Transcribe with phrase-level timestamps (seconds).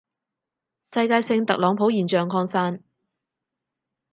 [0.95, 2.81] 世界性特朗普現象擴散